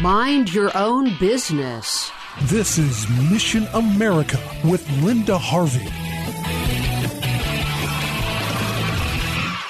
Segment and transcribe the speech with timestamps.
[0.00, 2.12] Mind your own business.
[2.42, 5.88] This is Mission America with Linda Harvey.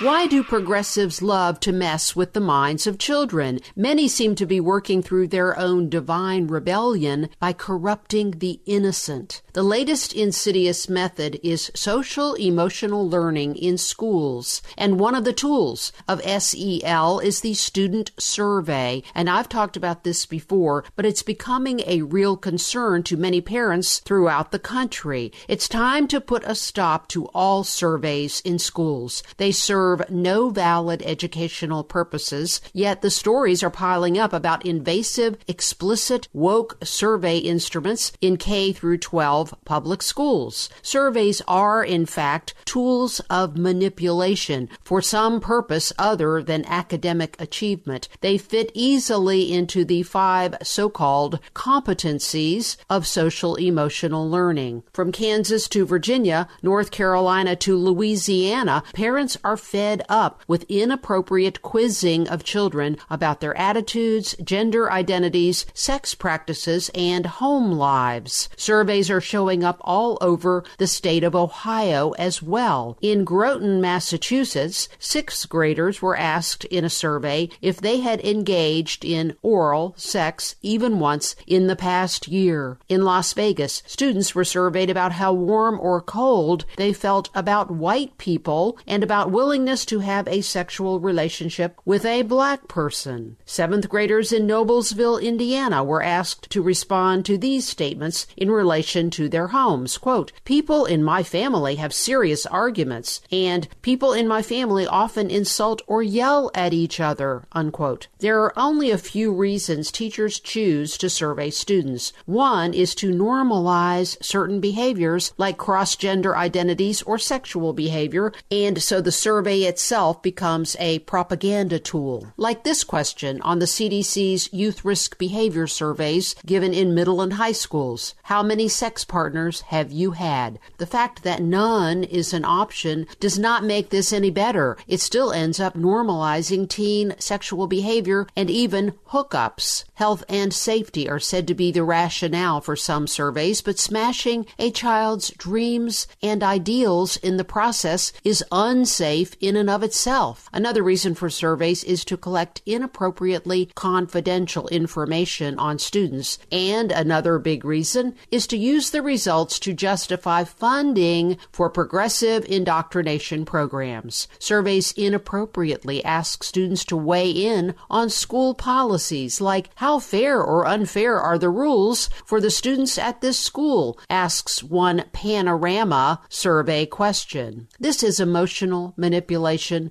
[0.00, 3.58] Why do progressives love to mess with the minds of children?
[3.74, 9.42] Many seem to be working through their own divine rebellion by corrupting the innocent.
[9.54, 14.62] The latest insidious method is social emotional learning in schools.
[14.76, 19.02] And one of the tools of SEL is the student survey.
[19.16, 23.98] And I've talked about this before, but it's becoming a real concern to many parents
[23.98, 25.32] throughout the country.
[25.48, 29.24] It's time to put a stop to all surveys in schools.
[29.38, 35.36] They serve serve no valid educational purposes, yet the stories are piling up about invasive,
[35.46, 40.68] explicit, woke survey instruments in K through 12 public schools.
[40.82, 48.08] Surveys are, in fact, tools of manipulation for some purpose other than academic achievement.
[48.20, 54.82] They fit easily into the five so-called competencies of social emotional learning.
[54.92, 61.62] From Kansas to Virginia, North Carolina to Louisiana, parents are fed fed up with inappropriate
[61.62, 68.48] quizzing of children about their attitudes, gender identities, sex practices, and home lives.
[68.56, 72.98] Surveys are showing up all over the state of Ohio as well.
[73.00, 79.36] In Groton, Massachusetts, sixth graders were asked in a survey if they had engaged in
[79.42, 82.78] oral sex even once in the past year.
[82.88, 88.18] In Las Vegas, students were surveyed about how warm or cold they felt about white
[88.18, 93.36] people and about willingness willingness to have a sexual relationship with a black person.
[93.44, 99.28] Seventh graders in Noblesville, Indiana were asked to respond to these statements in relation to
[99.28, 99.98] their homes.
[99.98, 105.82] Quote, People in my family have serious arguments, and people in my family often insult
[105.86, 107.44] or yell at each other.
[107.52, 108.08] Unquote.
[108.20, 112.14] There are only a few reasons teachers choose to survey students.
[112.24, 119.02] One is to normalize certain behaviors like cross gender identities or sexual behavior, and so
[119.02, 122.32] the survey itself becomes a propaganda tool.
[122.36, 127.52] Like this question on the CDC's youth risk behavior surveys given in middle and high
[127.52, 128.14] schools.
[128.24, 130.58] How many sex partners have you had?
[130.78, 134.76] The fact that none is an option does not make this any better.
[134.86, 139.84] It still ends up normalizing teen sexual behavior and even hookups.
[139.94, 144.70] Health and safety are said to be the rationale for some surveys, but smashing a
[144.70, 150.50] child's dreams and ideals in the process is unsafe in and of itself.
[150.52, 156.38] Another reason for surveys is to collect inappropriately confidential information on students.
[156.52, 163.46] And another big reason is to use the results to justify funding for progressive indoctrination
[163.46, 164.28] programs.
[164.38, 171.18] Surveys inappropriately ask students to weigh in on school policies like how fair or unfair
[171.18, 177.66] are the rules for the students at this school, asks one panorama survey question.
[177.80, 179.37] This is emotional manipulation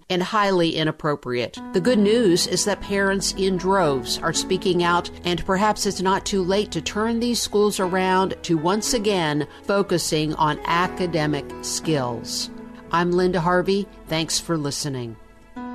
[0.09, 1.57] and highly inappropriate.
[1.73, 6.25] The good news is that parents in droves are speaking out, and perhaps it's not
[6.25, 12.49] too late to turn these schools around to once again focusing on academic skills.
[12.91, 13.87] I'm Linda Harvey.
[14.07, 15.17] Thanks for listening.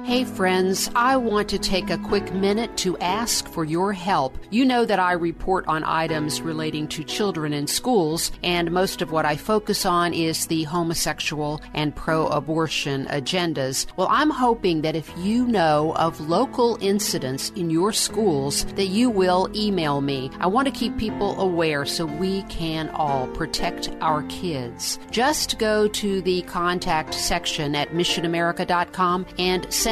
[0.04, 4.36] Hey friends, I want to take a quick minute to ask for your help.
[4.50, 9.12] You know that I report on items relating to children in schools, and most of
[9.12, 13.86] what I focus on is the homosexual and pro abortion agendas.
[13.96, 19.08] Well, I'm hoping that if you know of local incidents in your schools, that you
[19.08, 20.32] will email me.
[20.40, 24.98] I want to keep people aware so we can all protect our kids.
[25.12, 29.91] Just go to the contact section at missionamerica.com and send